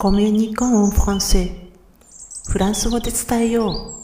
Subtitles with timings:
[0.00, 1.50] コミュニコンフランセ
[2.48, 3.96] フランス語で伝えよ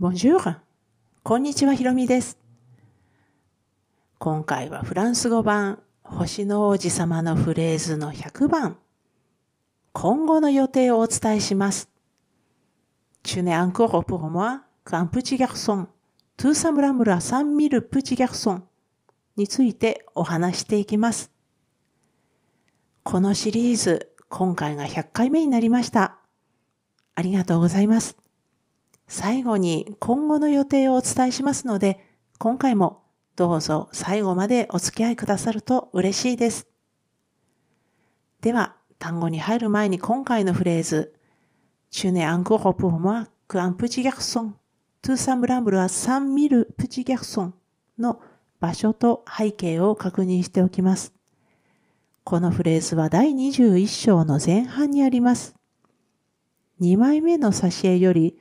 [0.00, 0.04] う。
[0.04, 0.58] Bonjour!
[1.24, 2.38] こんにちは、ひろみです。
[4.20, 8.78] 今回はフランス語版、星の王子様のフレーズの100番、
[9.92, 11.90] 今後の予定をお伝えします。
[13.24, 15.88] Tu n'es encore pour moi qu'un petit garçon,
[16.38, 18.62] tout ソン
[19.36, 21.35] についてお話していきます。
[23.08, 26.18] このシリーズ、今回が100回目になりました。
[27.14, 28.16] ありがとうございます。
[29.06, 32.04] 最後に今後の予定をお伝えしますので、
[32.40, 33.04] 今回も
[33.36, 36.66] どうぞ最後までお付き合いくださると嬉しいです。
[38.40, 41.14] では、単語に入る前に今回のフレーズ、
[41.92, 44.54] Tu n'es encore pour moi qu'un petit garçon.
[45.00, 47.52] Tout semblable à cent mille petits garçons
[48.00, 48.20] の
[48.58, 51.15] 場所と背景を確認しておきます。
[52.28, 55.54] このフレーズは第21章の前半にあります。
[56.80, 58.36] 2枚目の挿絵より、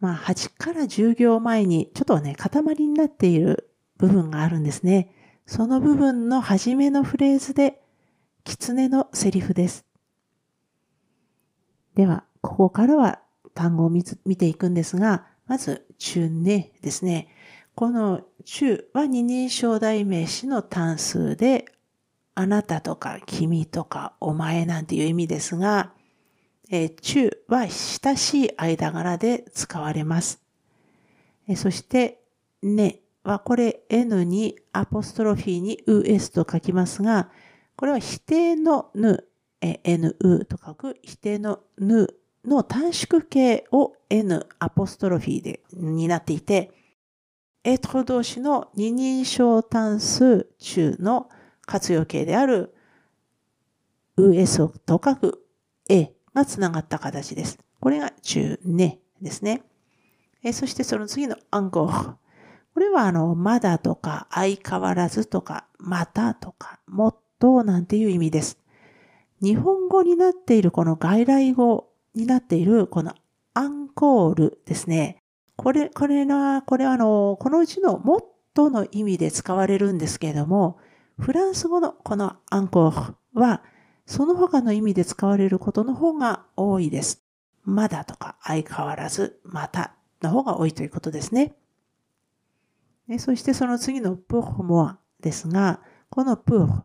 [0.00, 5.14] まあ8から10行前にちょっとね、塊になっている部分があるんですね。
[5.44, 7.82] その部分の初めのフレーズで、
[8.44, 9.84] 狐のセリフです。
[11.96, 13.20] では、ここからは
[13.52, 14.04] 単語を見
[14.38, 17.28] ていくんですが、まず、中ねですね。
[17.74, 21.66] この中は二人称代名詞の単数で、
[22.38, 25.90] あなたとか君とかお前なんていう意味ですが、
[26.70, 30.40] えー、中は親しい間柄で使われます。
[31.48, 32.20] えー、そして、
[32.62, 37.28] ねはこれ N にアポストロフィーに US と書きますが、
[37.74, 39.24] これは否定のぬ、
[39.60, 42.06] え NU と書く否定のぬ
[42.44, 46.70] の短縮形を N アポストロフィーでになっていて、
[47.64, 51.28] エトロ動詞の二人称単数中の
[51.68, 52.74] 活用形である
[54.16, 55.44] US と書く
[55.88, 57.58] A がつながった形です。
[57.78, 59.62] これが中ねですね。
[60.42, 62.14] えそしてその次のアンゴー。
[62.74, 68.58] これはあの、まだとか、相変わらずとか、またとか、もっとなんていう意味です。
[69.42, 73.14] 日本語になっているこの外来語になっているこの
[73.54, 75.22] アンコールですね。
[75.56, 78.20] これ、これは、これはあの、このうちのもっ
[78.54, 80.78] との意味で使われるんですけれども、
[81.18, 83.62] フランス語のこのアンコールは、
[84.06, 87.22] その他の意味で使われることの方が多いです。
[87.64, 91.54] まだとか相変わらず、またの方が多いということですね。
[93.18, 96.82] そしてその次のプーフモアですが、このプーフ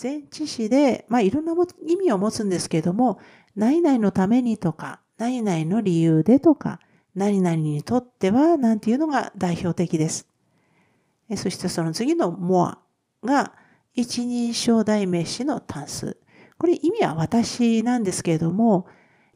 [0.00, 1.54] 前置詞で、まあ、いろんな
[1.86, 3.18] 意味を持つんですけれども、
[3.54, 6.80] 何々のためにとか、何々の理由でとか、
[7.14, 10.26] 何々にとっては、なんていうのが代表的です。
[11.36, 12.78] そしてその次のモア
[13.22, 13.52] が
[13.94, 16.16] 一人称代名詞の単数。
[16.58, 18.86] これ意味は私なんですけれども、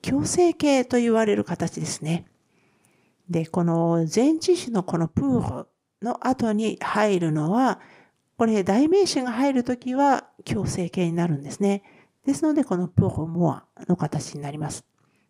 [0.01, 2.27] 強制形と言われる形ですね。
[3.29, 5.69] で、この前置詞のこのプール
[6.03, 7.81] の後に入るのは、
[8.39, 11.83] これ代名詞が入るときは強制形になるんですね。
[12.25, 14.85] ですので、このプロモアの形になります。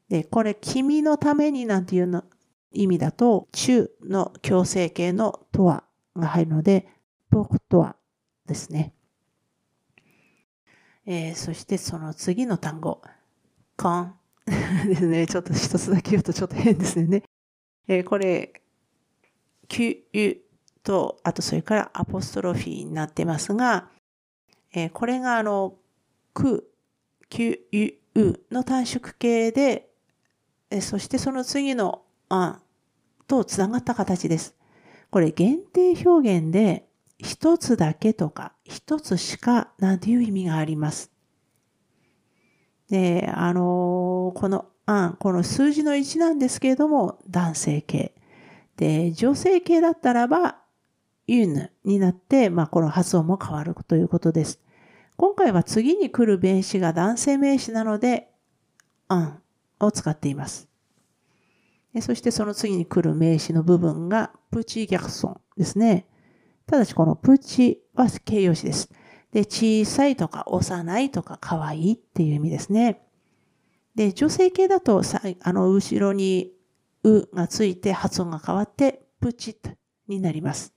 [0.08, 2.24] で、これ、君のためになんていうの
[2.72, 5.84] 意味だと、中の強制形のとは
[6.16, 6.88] が入るので、
[7.30, 7.96] 僕とは
[8.46, 8.95] ですね。
[11.06, 13.00] えー、そしてその次の単語、
[13.76, 14.14] コン
[14.86, 15.26] ですね。
[15.26, 17.22] ちょっと一つだけ言うとちょっと変ですよね。
[17.86, 18.62] えー、これ、
[19.68, 20.38] キュ
[20.82, 23.88] と、あとそれからアポストロフィーになってますが、
[24.72, 25.76] えー、これがあの、
[26.34, 26.70] く、
[27.28, 29.88] きゅ、うの短縮形で、
[30.70, 32.60] え、そしてその次のあ
[33.28, 34.56] とつながった形です。
[35.10, 36.85] これ限定表現で
[37.18, 41.10] 一つだけとか一つしかなんていう意味があります。
[42.88, 48.14] で、あの、このあこの数字の1なんですけれども男性形。
[48.76, 50.58] で、女性形だったらば
[51.26, 54.60] ユヌになって、まあ、この発音も変わるということです。
[55.16, 58.28] 今回は次に来る名詞が男性名詞なので、
[59.08, 59.42] アン
[59.80, 60.68] を使っています。
[62.00, 66.06] そしてその次に来る名詞の部分がプチギャクソンですね。
[66.66, 68.90] ただしこのプチは形容詞です。
[69.32, 73.02] で、小さいとか幼いとか可愛いっていう意味ですね。
[73.94, 76.52] で、女性系だとさ、あの、後ろに
[77.02, 79.74] うがついて発音が変わってプチッ
[80.08, 80.74] になります。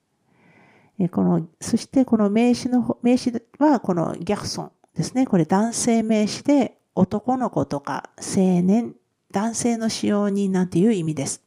[0.99, 5.25] えこの、そしてこの名詞の、名詞はこのギャクソンですね。
[5.25, 8.95] これ男性名詞で男の子とか青年、
[9.31, 11.43] 男性の使用人なんていう意味です。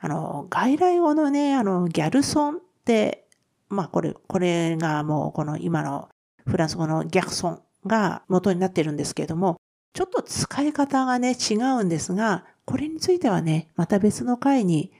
[0.00, 3.28] あの、外来語のね、あの、ギャルソンって、
[3.68, 6.08] まあこれ、これがもうこの今の
[6.46, 9.56] フランス語のギャクソンが元になってるんですけれども、
[9.94, 14.92] ちょっと使い方がね、違うんですが、これについてはね、また別の回に、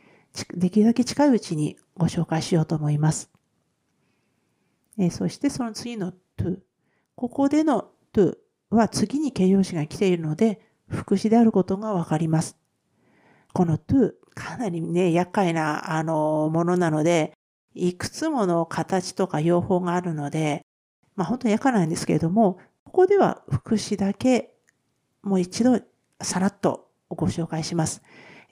[0.54, 3.30] できるだけ近いうちにご紹介しようと思います。
[4.98, 6.58] えー、そしてその次の to。
[7.14, 8.36] ここでの to
[8.70, 12.56] は次に形容詞が来ているので、副詞であることがわかります。
[13.52, 17.34] この to、かなりね、厄介な、あの、ものなので、
[17.74, 20.64] いくつもの形とか用法があるので、
[21.16, 24.54] まあ本当に厄介なんですけれども、ここでは副詞だけ、
[25.22, 25.80] もう一度
[26.20, 28.02] さらっとご紹介します。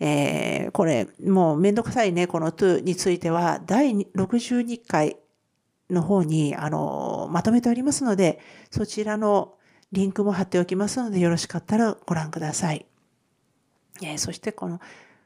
[0.00, 5.19] えー、これ、もうめんどくさいね、この to については、第62回
[5.90, 8.40] の方に、あの、まとめておりますので、
[8.70, 9.55] そちらの
[9.93, 12.87] リンクも貼っておきますので、よろしかったらご覧ください。
[14.02, 14.81] えー、そしてこの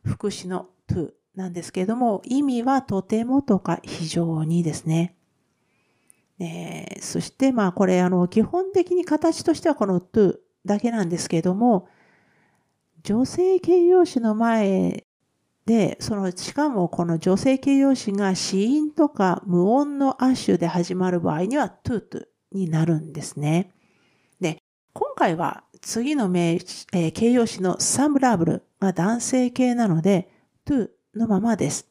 [0.05, 5.17] 副詞の to なんですけれども、意味はとてもとか非常にですね。
[6.39, 11.89] えー、そしてまあこれあの基本的に形としてはこの to だけなんですけれども、
[13.03, 15.05] 女性形容詞の前
[15.67, 23.73] で、その、しかもこの女性形容詞が子音とか無音のアッシュで始まる場合には to to になるんですね。
[24.41, 24.59] で、
[24.93, 30.29] 今回は次の名、えー、形容詞のサムラブルが男性形なので
[30.67, 31.89] to のままです。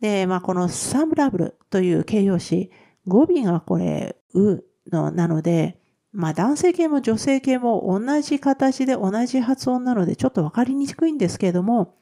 [0.00, 2.70] で、まあこのサムラブルという形容詞、
[3.06, 5.78] 語尾がこれ、うのなので、
[6.12, 11.94] まあ男性形も女性形も同じ形で同じ発音なのでちょっとわかりにくいんですけれども、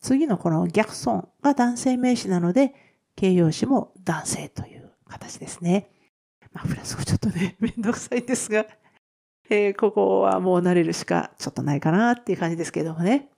[0.00, 2.74] 次のこの逆損が男性名詞なので、
[3.16, 5.90] 形容詞も男性という形ですね。
[6.52, 8.66] まあ、フランス語ちょっとね、 めんどくさいんですが、
[9.50, 13.28] えー、ここはもう慣れるしかちょっとないかなっていう感じですけどもね。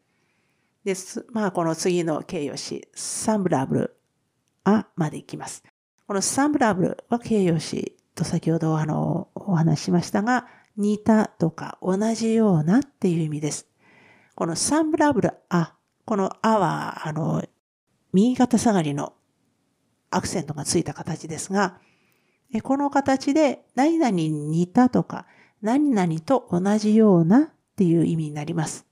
[0.85, 1.27] です。
[1.31, 3.97] まあ、この次の形容詞、サンブラブル、
[4.65, 5.63] あ、までいきます。
[6.07, 10.47] このサンブラブルは形容詞と先ほどあの、お話ししましたが、
[10.77, 13.67] 似たとか同じようなっていう意味です。
[14.35, 15.75] このサンブラブル、あ、
[16.07, 17.45] このあは、あの、
[18.13, 19.13] 右肩下がりの
[20.11, 21.79] アクセントがついた形ですが、
[22.63, 25.27] この形で何々に似たとか、
[25.63, 28.90] 何々と同じようなっていう意味になります。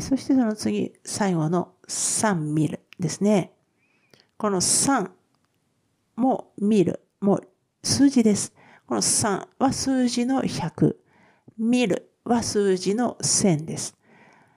[0.00, 3.52] そしてその次、最後の3見るですね。
[4.36, 5.10] この3
[6.16, 7.40] も見る、も
[7.82, 8.52] 数字です。
[8.86, 10.96] この3は数字の100、
[11.58, 13.96] 見るは数字の1000です。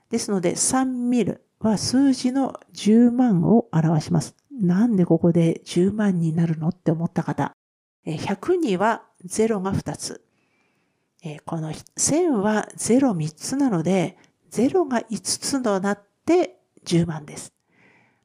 [0.10, 4.36] ですので、3ミルは数字の10万を表します。
[4.52, 7.54] なんでここで10万になるのって思った方。
[8.06, 10.24] 100には0が2つ。
[11.46, 14.18] この1000は03つなので、
[14.52, 17.54] 0が5つとなって10万です。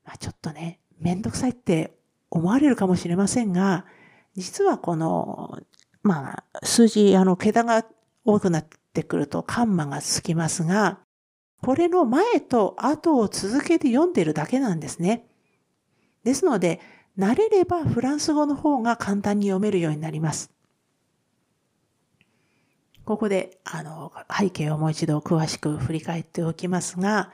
[0.04, 1.92] まあ、ちょっとね、めんどくさいって
[2.30, 3.84] 思われるかもしれませんが、
[4.34, 5.58] 実はこの、
[6.02, 7.84] まあ、数字、あの、桁が
[8.24, 11.00] 多くなってくるとカンマがつきますが、
[11.60, 15.28] これの前と後を続けて読んでるだけなんですね。
[16.24, 16.80] ですので、
[17.18, 20.50] 慣れればフランス語の方が簡単に読めるようになります。
[23.04, 27.32] ここで、あの、背景をもう一度詳しく振り返っておきますが、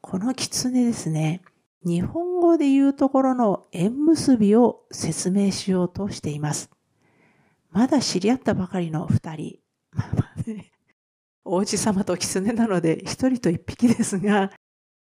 [0.00, 1.42] この狐ですね、
[1.84, 6.70] 日本語で言うところの縁結びを説明しようとしています。
[7.70, 9.58] まだ知り合ったばかりの二人。
[9.92, 10.72] まあまあね、
[11.44, 14.52] 王子様と狐なので一人と一匹ですが、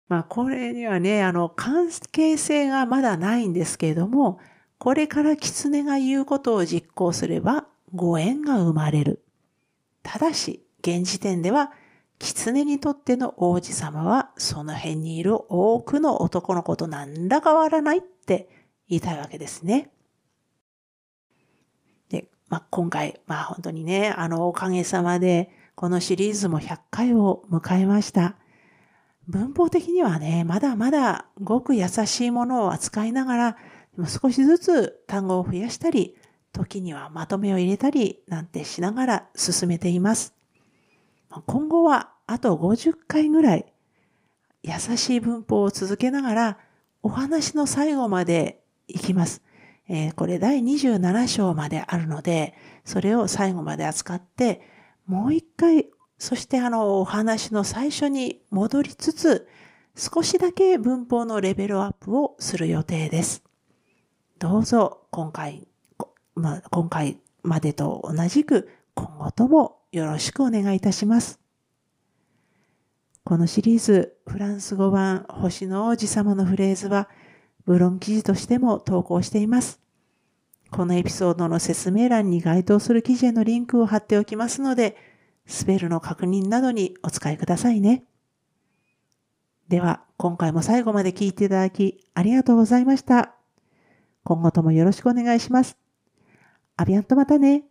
[0.07, 4.39] まあこれにはね、あの関係性がまだないんですけれども、
[4.77, 9.24] これから狐が言うことを実行すればご縁が生まれる。
[10.05, 11.71] ただし、現時点では、
[12.19, 18.47] 狐にとっての王子様はその辺にいる多くの男の子と何ら変わらないって
[18.87, 19.89] 言いたいわけですね。
[22.09, 28.37] で、まあ、今回、まあ本当にね、あのおかげさまでこのシリーズも100回を迎えました。
[29.27, 33.57] 文法的にはね、まだまだごく優しいものを扱いながら、
[34.07, 36.15] 少しずつ単語を増やしたり、
[36.55, 40.33] 時にはまとめを入れたりなんてしながら進めています。
[41.45, 43.65] 今後はあと50回ぐらい
[44.63, 46.57] 優しい文法を続けながら
[47.03, 49.43] お話の最後までいきます。
[49.87, 54.61] えー、これ第27章まであるので、それを最後まで扱って、
[55.05, 59.47] もう一回、そしてあのお話の最初に戻りつつ、
[59.95, 63.43] 少しだけ文法のレベルアップをする予定です。
[64.39, 65.67] どうぞ今回、
[66.35, 71.39] まあ、今回までと同じく今後ともよろしくお願いいたします。
[73.23, 77.09] このシリーズフランス語版星の王子様のフレーズは
[77.65, 79.79] ブロン記事としても投稿しています。
[80.71, 84.97] このエピソードの説明欄に該当する記事へのリンクを貼っておきますので、
[85.47, 88.03] スペルの確認などにお使いくださいね。
[89.69, 93.35] では、今回も最後まで聞いていただきありがとうございました。
[94.23, 95.84] 今後ともよろしくお願いします。
[96.77, 97.65] アビアンとまたね。